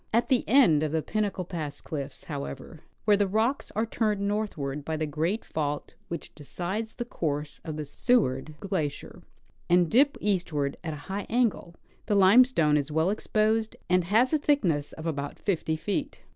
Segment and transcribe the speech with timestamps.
[0.11, 4.83] At the end of the Pinnacle pass cliffs, however, where the rocks are turned northward
[4.83, 9.21] by the great fault which decides the course of the Seward glacier,
[9.69, 11.75] and dip eastward at a high angle,
[12.07, 16.23] the lime stone is well exposed, and has a thickness of about 50 feet.